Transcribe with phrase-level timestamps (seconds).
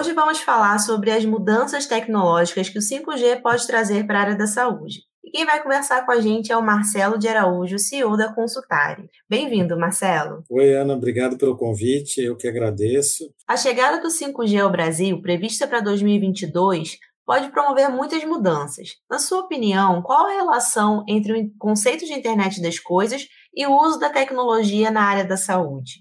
[0.00, 4.34] Hoje vamos falar sobre as mudanças tecnológicas que o 5G pode trazer para a área
[4.34, 5.00] da saúde.
[5.22, 9.10] E quem vai conversar com a gente é o Marcelo de Araújo, CEO da Consultare.
[9.28, 10.42] Bem-vindo, Marcelo.
[10.48, 13.30] Oi, Ana, obrigado pelo convite, eu que agradeço.
[13.46, 16.96] A chegada do 5G ao Brasil, prevista para 2022,
[17.26, 18.94] pode promover muitas mudanças.
[19.10, 23.78] Na sua opinião, qual a relação entre o conceito de internet das coisas e o
[23.78, 26.00] uso da tecnologia na área da saúde?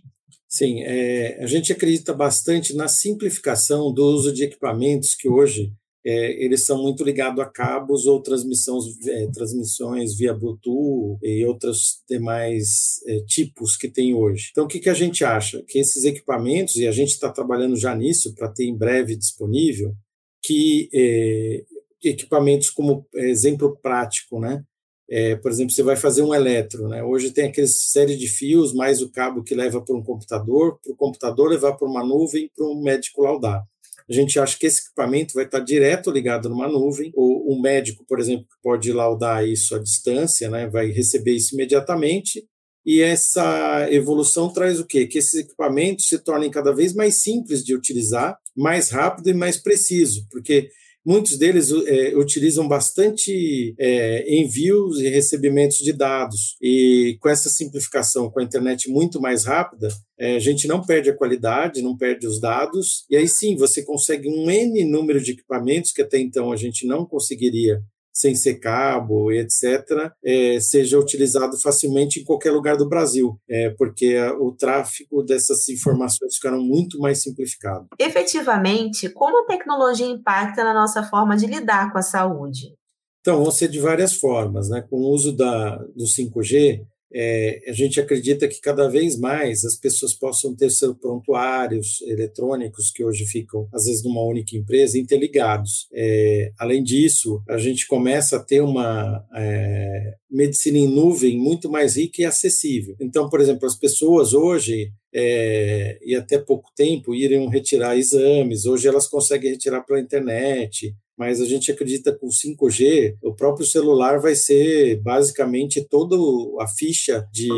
[0.52, 5.71] Sim, é, a gente acredita bastante na simplificação do uso de equipamentos que hoje
[6.04, 12.01] é, eles são muito ligados a cabos ou transmissões, é, transmissões via Bluetooth e outros
[12.10, 14.47] demais é, tipos que tem hoje.
[14.50, 15.64] Então, o que, que a gente acha?
[15.68, 19.93] Que esses equipamentos, e a gente está trabalhando já nisso para ter em breve disponível,
[20.41, 21.63] que é,
[22.04, 24.63] equipamentos como exemplo prático, né?
[25.09, 27.04] É, por exemplo, você vai fazer um eletro, né?
[27.04, 30.93] Hoje tem aquela série de fios, mais o cabo que leva para um computador, para
[30.93, 33.63] o computador levar para uma nuvem para um médico laudar.
[34.07, 38.05] A gente acha que esse equipamento vai estar direto ligado numa nuvem, ou um médico,
[38.07, 40.67] por exemplo, pode laudar isso à distância, né?
[40.67, 42.45] Vai receber isso imediatamente.
[42.85, 45.05] E essa evolução traz o quê?
[45.05, 49.57] Que esses equipamentos se tornem cada vez mais simples de utilizar, mais rápido e mais
[49.57, 50.69] preciso, porque
[51.05, 56.58] Muitos deles é, utilizam bastante é, envios e recebimentos de dados.
[56.61, 61.09] E com essa simplificação, com a internet muito mais rápida, é, a gente não perde
[61.09, 63.06] a qualidade, não perde os dados.
[63.09, 66.86] E aí sim, você consegue um N número de equipamentos que até então a gente
[66.86, 67.81] não conseguiria
[68.20, 74.20] sem ser cabo etc., é, seja utilizado facilmente em qualquer lugar do Brasil, é, porque
[74.39, 77.88] o tráfego dessas informações ficaram muito mais simplificado.
[77.97, 82.73] Efetivamente, como a tecnologia impacta na nossa forma de lidar com a saúde?
[83.22, 84.70] Então, vão ser de várias formas.
[84.70, 84.84] Né?
[84.90, 86.81] Com o uso da, do 5G,
[87.13, 92.91] é, a gente acredita que cada vez mais as pessoas possam ter seus prontuários eletrônicos,
[92.91, 95.88] que hoje ficam, às vezes, numa única empresa, interligados.
[95.93, 101.97] É, além disso, a gente começa a ter uma é, medicina em nuvem muito mais
[101.97, 102.95] rica e acessível.
[103.00, 108.88] Então, por exemplo, as pessoas hoje é, e até pouco tempo iriam retirar exames, hoje
[108.88, 114.22] elas conseguem retirar pela internet, mas a gente acredita que com 5G, o próprio celular
[114.22, 116.16] vai ser basicamente toda
[116.63, 117.50] a ficha de,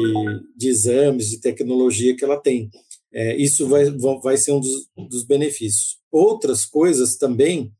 [0.57, 2.71] de exames, de tecnologia que ela tem.
[3.13, 3.85] É, isso vai,
[4.23, 5.99] vai ser um dos, dos benefícios.
[6.11, 7.71] Outras coisas também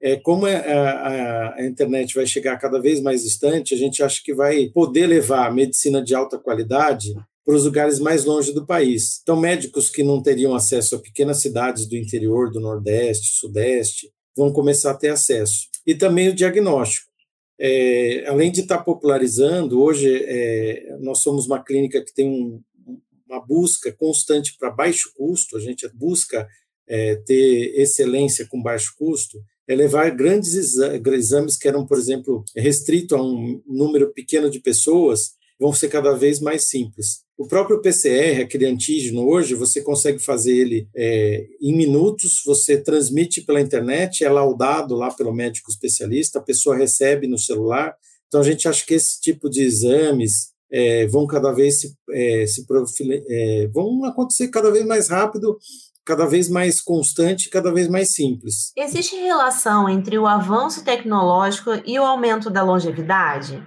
[0.00, 4.02] é, como é, a, a, a, internet vai chegar cada vez mais distante, a gente
[4.04, 7.12] acha que vai poder levar medicina de alta qualidade
[7.44, 9.20] para os lugares mais longe do país.
[9.22, 14.52] Então, médicos que não teriam acesso a pequenas cidades do interior, do Nordeste, Sudeste, vão
[14.52, 15.68] começar a ter acesso.
[15.86, 17.12] E também o diagnóstico.
[17.58, 22.60] É, além de estar popularizando, hoje é, nós somos uma clínica que tem um,
[23.28, 26.48] uma busca constante para baixo custo, a gente busca
[26.88, 33.16] é, ter excelência com baixo custo, é levar grandes exames que eram, por exemplo, restrito
[33.16, 37.24] a um número pequeno de pessoas, vão ser cada vez mais simples.
[37.36, 43.42] O próprio PCR, aquele antígeno, hoje você consegue fazer ele é, em minutos, você transmite
[43.42, 47.94] pela internet, é laudado lá pelo médico especialista, a pessoa recebe no celular.
[48.28, 52.46] Então a gente acha que esse tipo de exames é, vão cada vez se, é,
[52.46, 52.64] se
[53.28, 55.58] é, vão acontecer cada vez mais rápido
[56.04, 58.72] cada vez mais constante, cada vez mais simples.
[58.76, 63.66] Existe relação entre o avanço tecnológico e o aumento da longevidade?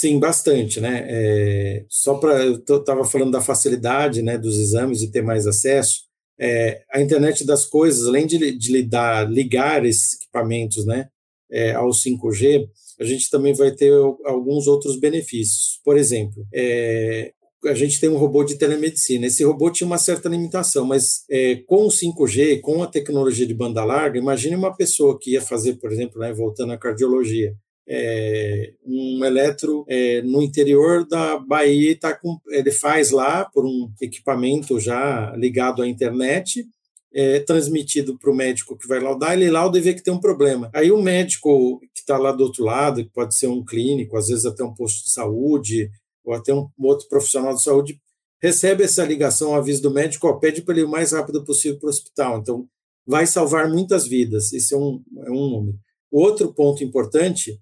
[0.00, 1.04] Sim, bastante, né?
[1.08, 6.02] É, só para eu estava falando da facilidade, né, dos exames e ter mais acesso.
[6.38, 11.08] É, a internet das coisas, além de, de lidar, ligar esses equipamentos, né,
[11.50, 12.68] é, ao 5G,
[13.00, 13.92] a gente também vai ter
[14.24, 15.80] alguns outros benefícios.
[15.84, 17.32] Por exemplo, é,
[17.64, 19.26] a gente tem um robô de telemedicina.
[19.26, 23.54] Esse robô tinha uma certa limitação, mas é, com o 5G, com a tecnologia de
[23.54, 27.52] banda larga, imagine uma pessoa que ia fazer, por exemplo, né, voltando à cardiologia,
[27.88, 33.90] é, um eletro é, no interior da Bahia, tá com, ele faz lá por um
[34.00, 36.66] equipamento já ligado à internet,
[37.14, 40.20] é, transmitido para o médico que vai laudar, ele lauda e vê que tem um
[40.20, 40.70] problema.
[40.74, 44.28] Aí o médico que está lá do outro lado, que pode ser um clínico, às
[44.28, 45.90] vezes até um posto de saúde,
[46.22, 47.98] ou até um outro profissional de saúde,
[48.40, 51.86] recebe essa ligação, aviso do médico, ó, pede para ele o mais rápido possível para
[51.86, 52.38] o hospital.
[52.38, 52.66] Então,
[53.06, 55.78] vai salvar muitas vidas, isso é um, é um número.
[56.12, 57.58] Outro ponto importante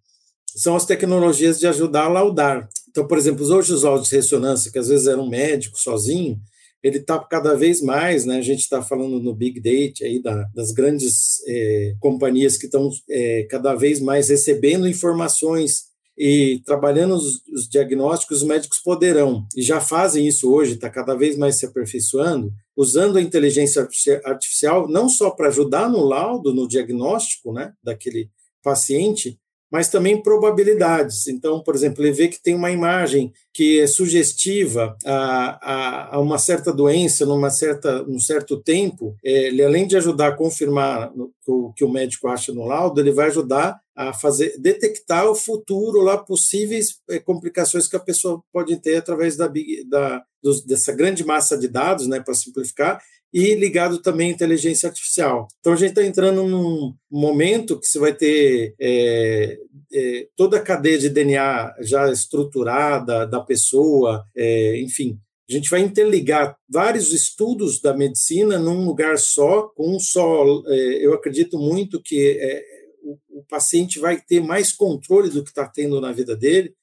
[0.57, 2.69] são as tecnologias de ajudar a laudar.
[2.89, 6.41] Então, por exemplo, hoje os áudios de ressonância, que às vezes era um médico sozinho,
[6.83, 8.39] ele está cada vez mais, né?
[8.39, 12.91] A gente está falando no Big Data aí da, das grandes é, companhias que estão
[13.11, 15.87] é, cada vez mais recebendo informações
[16.17, 21.15] e trabalhando os, os diagnósticos, os médicos poderão, e já fazem isso hoje, está cada
[21.15, 23.87] vez mais se aperfeiçoando, usando a inteligência
[24.25, 28.31] artificial não só para ajudar no laudo, no diagnóstico né, daquele
[28.63, 29.39] paciente,
[29.71, 31.27] mas também probabilidades.
[31.27, 36.21] Então, por exemplo, ele vê que tem uma imagem que é sugestiva a, a, a
[36.21, 41.13] uma certa doença, numa certa, num certo tempo, é, ele além de ajudar a confirmar
[41.47, 46.03] o que o médico acha no laudo, ele vai ajudar a fazer detectar o futuro
[46.03, 49.51] lá possíveis é, complicações que a pessoa pode ter através da,
[49.89, 53.01] da dos, dessa grande massa de dados, né, para simplificar,
[53.33, 55.49] e ligado também à inteligência artificial.
[55.61, 59.59] Então a gente está entrando num momento que você vai ter é,
[59.93, 65.19] é, toda a cadeia de DNA já estruturada da pessoa, é, enfim.
[65.49, 70.45] A gente vai interligar vários estudos da medicina num lugar só, com um só.
[70.67, 72.65] É, eu acredito muito que é,
[73.03, 76.75] o, o paciente vai ter mais controle do que está tendo na vida dele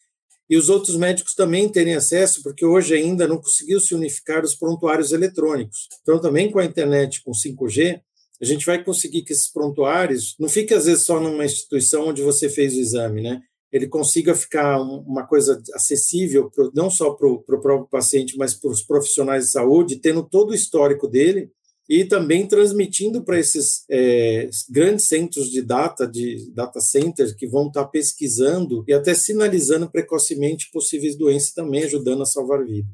[0.49, 4.55] e os outros médicos também terem acesso, porque hoje ainda não conseguiu se unificar os
[4.55, 5.87] prontuários eletrônicos.
[6.01, 8.01] Então, também com a internet, com 5G,
[8.41, 12.21] a gente vai conseguir que esses prontuários não fiquem, às vezes, só numa instituição onde
[12.21, 13.41] você fez o exame, né?
[13.71, 18.83] Ele consiga ficar uma coisa acessível, não só para o próprio paciente, mas para os
[18.83, 21.49] profissionais de saúde, tendo todo o histórico dele
[21.93, 27.67] e também transmitindo para esses é, grandes centros de data, de data centers, que vão
[27.67, 32.91] estar pesquisando e até sinalizando precocemente possíveis doenças, também ajudando a salvar vidas.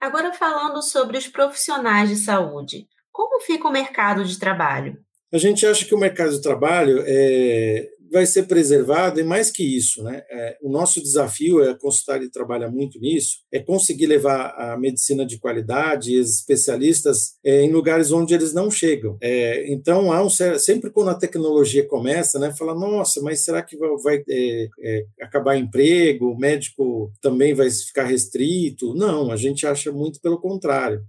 [0.00, 4.98] Agora, falando sobre os profissionais de saúde, como fica o mercado de trabalho?
[5.30, 9.62] A gente acha que o mercado de trabalho é, vai ser preservado, e mais que
[9.62, 10.22] isso, né?
[10.30, 15.24] É, o nosso desafio, é, a consultoria trabalha muito nisso, é conseguir levar a medicina
[15.24, 19.16] de qualidade e especialistas é, em lugares onde eles não chegam.
[19.20, 23.76] É, então, há um, sempre quando a tecnologia começa, né, fala, nossa, mas será que
[23.76, 26.32] vai, vai é, é, acabar emprego?
[26.32, 28.94] O médico também vai ficar restrito?
[28.94, 31.02] Não, a gente acha muito pelo contrário.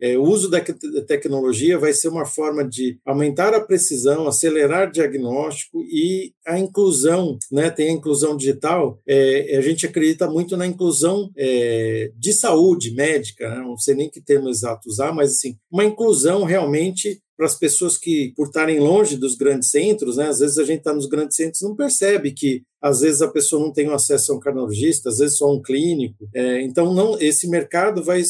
[0.00, 0.60] É, o uso da
[1.06, 7.36] tecnologia vai ser uma forma de aumentar a precisão, acelerar o diagnóstico e a inclusão,
[7.50, 7.70] né?
[7.70, 9.00] Tem a inclusão digital.
[9.06, 13.56] É, a gente acredita muito na inclusão é, de saúde médica, né?
[13.56, 17.96] não sei nem que termo exato usar, mas assim, uma inclusão realmente para as pessoas
[17.96, 21.36] que, por estarem longe dos grandes centros, né, às vezes a gente está nos grandes
[21.36, 25.18] centros não percebe que às vezes a pessoa não tem acesso a um cardiologista, às
[25.18, 26.28] vezes só um clínico.
[26.34, 28.22] É, então, não, esse mercado vai,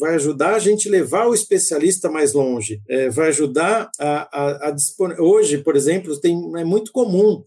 [0.00, 4.70] vai ajudar a gente levar o especialista mais longe, é, vai ajudar a, a, a
[4.72, 5.14] dispor...
[5.20, 7.44] Hoje, por exemplo, tem, é muito comum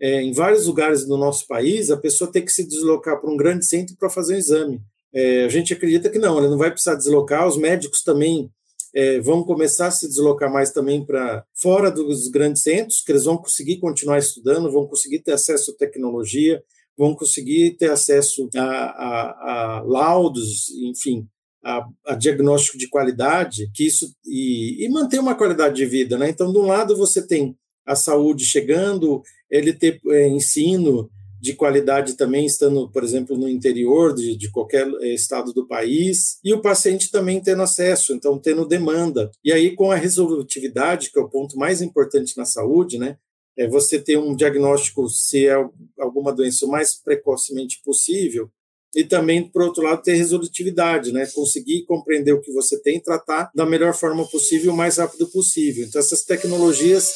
[0.00, 3.36] é, em vários lugares do nosso país a pessoa ter que se deslocar para um
[3.36, 4.80] grande centro para fazer um exame.
[5.14, 8.50] É, a gente acredita que não, ele não vai precisar deslocar, os médicos também
[8.94, 13.24] é, vão começar a se deslocar mais também para fora dos grandes centros, que eles
[13.24, 16.62] vão conseguir continuar estudando, vão conseguir ter acesso à tecnologia,
[16.96, 21.26] vão conseguir ter acesso a, a, a laudos, enfim,
[21.64, 26.28] a, a, diagnóstico de qualidade, que isso e, e, manter uma qualidade de vida, né?
[26.28, 27.56] Então, de um lado você tem
[27.86, 31.08] a saúde chegando, ele ter é, ensino
[31.42, 36.38] de qualidade também, estando, por exemplo, no interior de, de qualquer eh, estado do país,
[36.44, 39.28] e o paciente também tendo acesso, então tendo demanda.
[39.44, 43.16] E aí, com a resolutividade, que é o ponto mais importante na saúde, né?
[43.58, 45.56] É você ter um diagnóstico, se é
[45.98, 48.48] alguma doença, o mais precocemente possível,
[48.94, 51.26] e também, por outro lado, ter resolutividade, né?
[51.34, 55.26] Conseguir compreender o que você tem e tratar da melhor forma possível, o mais rápido
[55.26, 55.84] possível.
[55.84, 57.10] Então, essas tecnologias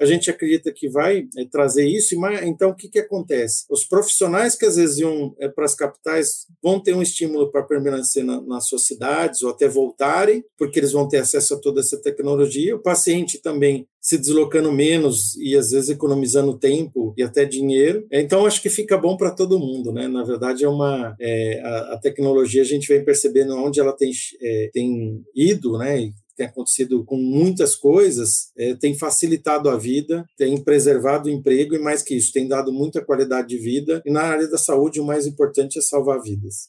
[0.00, 2.14] a gente acredita que vai é, trazer isso.
[2.44, 3.64] Então, o que, que acontece?
[3.70, 7.62] Os profissionais que às vezes iam é, para as capitais vão ter um estímulo para
[7.62, 11.80] permanecer na, nas suas cidades ou até voltarem, porque eles vão ter acesso a toda
[11.80, 12.76] essa tecnologia.
[12.76, 18.04] O paciente também se deslocando menos e às vezes economizando tempo e até dinheiro.
[18.10, 20.08] Então acho que fica bom para todo mundo, né?
[20.08, 24.10] Na verdade é uma é, a, a, tecnologia a gente vem percebendo onde ela tem,
[24.42, 26.10] é, tem ido, né?
[26.36, 31.78] Tem acontecido com muitas coisas, é, tem facilitado a vida, tem preservado o emprego e,
[31.78, 34.02] mais que isso, tem dado muita qualidade de vida.
[34.04, 36.68] E na área da saúde, o mais importante é salvar vidas.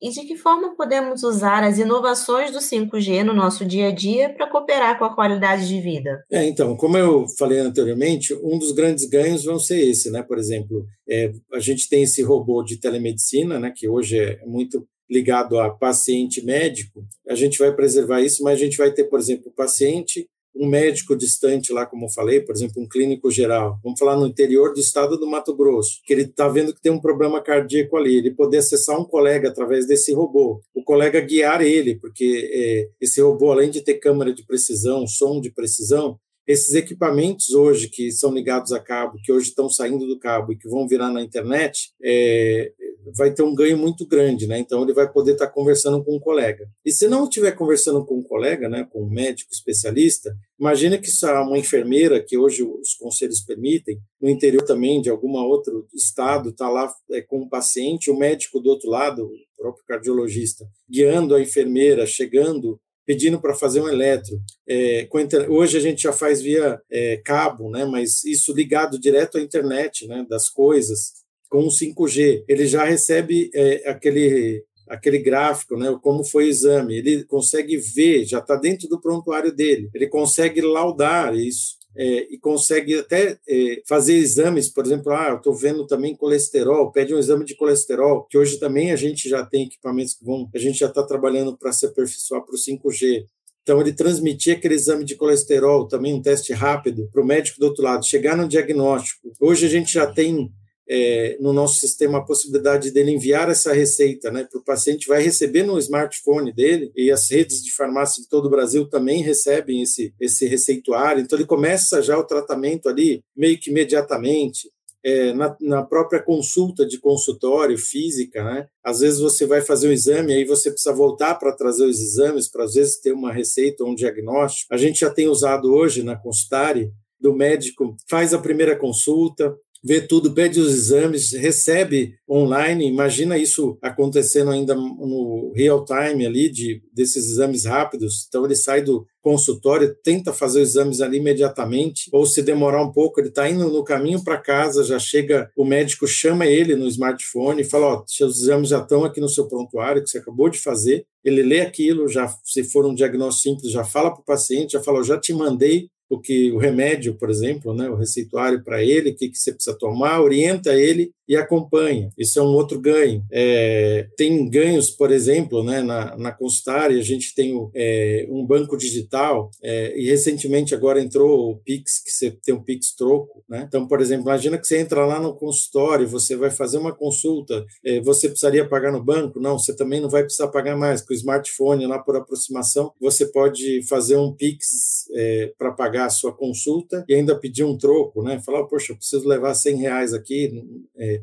[0.00, 4.32] E de que forma podemos usar as inovações do 5G no nosso dia a dia
[4.32, 6.24] para cooperar com a qualidade de vida?
[6.30, 10.22] É, então, como eu falei anteriormente, um dos grandes ganhos vão ser esse, né?
[10.22, 13.72] Por exemplo, é, a gente tem esse robô de telemedicina, né?
[13.74, 18.64] Que hoje é muito ligado a paciente médico, a gente vai preservar isso, mas a
[18.64, 22.54] gente vai ter, por exemplo, o paciente, um médico distante lá, como eu falei, por
[22.54, 26.22] exemplo, um clínico geral, vamos falar no interior do estado do Mato Grosso, que ele
[26.22, 30.12] está vendo que tem um problema cardíaco ali, ele poder acessar um colega através desse
[30.12, 35.06] robô, o colega guiar ele, porque é, esse robô, além de ter câmera de precisão,
[35.06, 40.06] som de precisão, esses equipamentos hoje que são ligados a cabo, que hoje estão saindo
[40.06, 42.72] do cabo e que vão virar na internet, é,
[43.16, 44.58] vai ter um ganho muito grande, né?
[44.58, 46.68] Então ele vai poder estar conversando com um colega.
[46.84, 51.08] E se não estiver conversando com um colega, né, com um médico especialista, imagina que
[51.42, 56.68] uma enfermeira que hoje os conselhos permitem, no interior também de algum outro estado, está
[56.68, 61.40] lá é, com um paciente, o médico do outro lado, o próprio cardiologista, guiando a
[61.40, 64.38] enfermeira, chegando pedindo para fazer um eletro.
[64.68, 65.08] É,
[65.48, 70.06] hoje a gente já faz via é, cabo, né, mas isso ligado direto à internet
[70.06, 71.12] né, das coisas
[71.48, 76.96] com o 5G, ele já recebe é, aquele aquele gráfico, né, como foi o exame,
[76.96, 81.76] ele consegue ver, já está dentro do prontuário dele, ele consegue laudar isso.
[81.96, 86.92] É, e consegue até é, fazer exames, por exemplo, ah, eu estou vendo também colesterol,
[86.92, 90.48] pede um exame de colesterol, que hoje também a gente já tem equipamentos que vão,
[90.54, 93.24] a gente já está trabalhando para se aperfeiçoar para o 5G.
[93.62, 97.66] Então, ele transmitir aquele exame de colesterol, também um teste rápido, para o médico do
[97.66, 99.32] outro lado, chegar no diagnóstico.
[99.40, 100.52] Hoje a gente já tem
[100.88, 105.22] é, no nosso sistema a possibilidade dele enviar essa receita né, para o paciente, vai
[105.22, 109.82] receber no smartphone dele, e as redes de farmácia de todo o Brasil também recebem
[109.82, 114.70] esse, esse receituário, então ele começa já o tratamento ali meio que imediatamente.
[115.04, 118.66] É, na, na, própria consulta de consultório física, né?
[118.82, 122.48] Às vezes você vai fazer um exame, aí você precisa voltar para trazer os exames,
[122.50, 124.74] para às vezes ter uma receita ou um diagnóstico.
[124.74, 126.90] A gente já tem usado hoje na consultária
[127.20, 132.86] do médico, faz a primeira consulta, vê tudo, pede os exames, recebe online.
[132.86, 138.26] Imagina isso acontecendo ainda no real time ali de desses exames rápidos.
[138.28, 142.92] Então ele sai do consultório, tenta fazer os exames ali imediatamente, ou se demorar um
[142.92, 146.86] pouco, ele está indo no caminho para casa, já chega, o médico chama ele no
[146.86, 150.48] smartphone e fala: Ó, seus exames já estão aqui no seu prontuário que você acabou
[150.48, 151.04] de fazer.
[151.24, 154.82] Ele lê aquilo, já se for um diagnóstico simples, já fala para o paciente, já
[154.82, 159.10] fala: já te mandei o que o remédio, por exemplo, né, o receituário para ele,
[159.10, 162.10] o que, que você precisa tomar, orienta ele e acompanha.
[162.16, 163.22] Isso é um outro ganho.
[163.30, 168.76] É, tem ganhos, por exemplo, né, na, na consultária, a gente tem é, um banco
[168.76, 173.44] digital é, e recentemente agora entrou o Pix, que você tem o Pix troco.
[173.48, 173.64] Né?
[173.68, 177.64] Então, por exemplo, imagina que você entra lá no consultório, você vai fazer uma consulta,
[177.84, 179.38] é, você precisaria pagar no banco?
[179.38, 183.26] Não, você também não vai precisar pagar mais, com o smartphone lá por aproximação, você
[183.26, 188.22] pode fazer um Pix é, para pagar a sua consulta e ainda pedir um troco,
[188.22, 188.40] né?
[188.44, 190.64] Falar, poxa, eu preciso levar 100 reais aqui,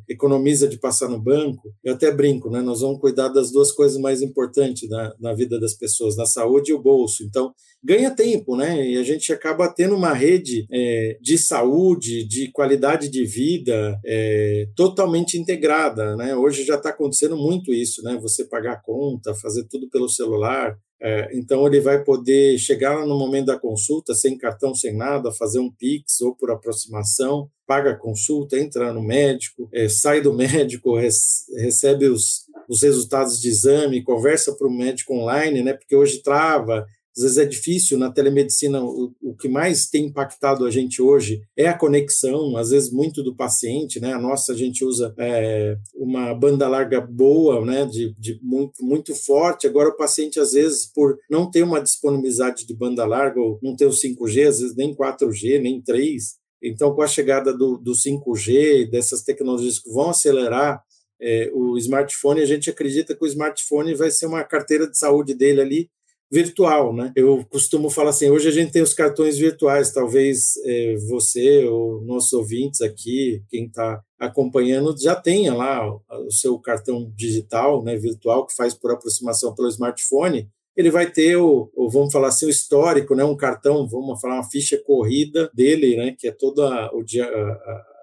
[0.07, 1.73] economiza de passar no banco.
[1.83, 2.61] Eu até brinco, né?
[2.61, 6.71] Nós vamos cuidar das duas coisas mais importantes na, na vida das pessoas, na saúde
[6.71, 7.23] e o bolso.
[7.23, 8.85] Então, ganha tempo, né?
[8.85, 14.67] E a gente acaba tendo uma rede é, de saúde, de qualidade de vida é,
[14.75, 16.35] totalmente integrada, né?
[16.35, 18.17] Hoje já está acontecendo muito isso, né?
[18.21, 20.77] Você pagar a conta, fazer tudo pelo celular.
[21.01, 25.59] É, então ele vai poder chegar no momento da consulta sem cartão, sem nada, fazer
[25.59, 30.97] um Pix ou por aproximação, paga a consulta, entra no médico, é, sai do médico,
[30.97, 35.73] recebe os, os resultados de exame, conversa para o médico online, né?
[35.73, 36.85] Porque hoje trava,
[37.17, 41.41] às vezes é difícil na telemedicina, o, o, que mais tem impactado a gente hoje
[41.55, 44.13] é a conexão, às vezes muito do paciente, né?
[44.13, 47.85] A nossa a gente usa é, uma banda larga boa, né?
[47.85, 49.65] De, de, muito, muito forte.
[49.65, 53.77] Agora o paciente às vezes por não ter uma disponibilidade de banda larga ou não
[53.77, 56.35] ter o 5G, às vezes nem 4G, nem 3.
[56.67, 60.81] Então com a chegada do, do 5G, dessas tecnologias que vão acelerar
[61.21, 65.33] é, o smartphone, a gente acredita que o smartphone vai ser uma carteira de saúde
[65.33, 65.89] dele ali
[66.31, 67.13] virtual, né?
[67.15, 72.01] Eu costumo falar assim, hoje a gente tem os cartões virtuais, talvez é, você ou
[72.01, 78.45] nossos ouvintes aqui, quem está acompanhando, já tenha lá o seu cartão digital, né, virtual,
[78.47, 82.49] que faz por aproximação pelo smartphone, ele vai ter o, o, vamos falar assim, o
[82.49, 86.61] histórico, né, um cartão, vamos falar uma ficha corrida dele, né, que é todo
[86.93, 87.29] o dia,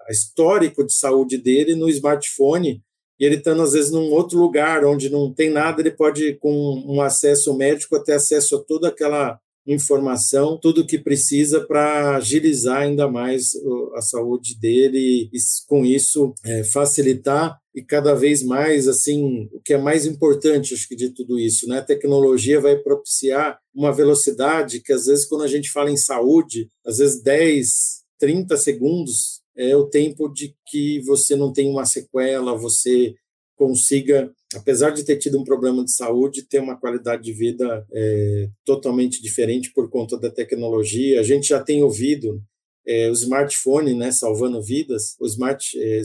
[0.09, 2.81] histórico de saúde dele no smartphone,
[3.19, 6.83] e ele estando às vezes num outro lugar onde não tem nada, ele pode com
[6.85, 13.07] um acesso médico ter acesso a toda aquela informação, tudo que precisa para agilizar ainda
[13.07, 13.51] mais
[13.95, 19.73] a saúde dele e com isso é, facilitar e cada vez mais assim o que
[19.73, 21.79] é mais importante acho que de tudo isso né?
[21.79, 26.69] A tecnologia vai propiciar uma velocidade que às vezes quando a gente fala em saúde
[26.85, 32.57] às vezes 10 30 segundos é o tempo de que você não tem uma sequela,
[32.57, 33.13] você
[33.55, 38.49] consiga, apesar de ter tido um problema de saúde, ter uma qualidade de vida é,
[38.65, 41.19] totalmente diferente por conta da tecnologia.
[41.19, 42.41] A gente já tem ouvido
[42.85, 45.15] é, o smartphone, né, salvando vidas.
[45.19, 46.01] O smart, é,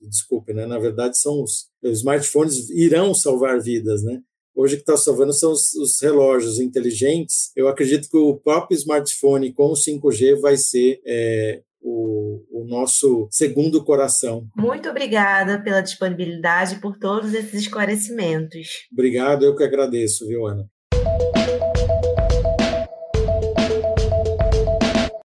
[0.00, 4.20] desculpe, né, na verdade são os, os smartphones irão salvar vidas, né?
[4.54, 7.50] Hoje que está salvando são os, os, relógios inteligentes.
[7.56, 13.28] Eu acredito que o próprio smartphone com o 5G vai ser é, o, o, nosso
[13.30, 14.46] segundo coração.
[14.56, 18.68] Muito obrigada pela disponibilidade por todos esses esclarecimentos.
[18.92, 20.64] Obrigado, eu que agradeço, viu, Ana?